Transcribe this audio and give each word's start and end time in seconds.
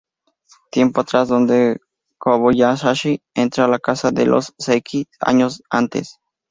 Tiempo 0.71 1.01
atrás 1.01 1.27
donde 1.27 1.79
Kobayashi 2.17 3.21
entra 3.35 3.65
a 3.65 3.67
la 3.67 3.77
casa 3.77 4.09
de 4.09 4.25
los 4.25 4.55
Saeki, 4.57 5.05
años 5.19 5.61
antes. 5.69 6.17